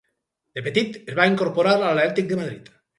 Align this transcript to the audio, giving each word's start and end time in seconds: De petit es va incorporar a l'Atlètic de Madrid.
De 0.59 0.63
petit 0.69 0.97
es 1.03 1.19
va 1.21 1.29
incorporar 1.35 1.77
a 1.77 1.85
l'Atlètic 1.87 2.35
de 2.37 2.45
Madrid. 2.45 2.79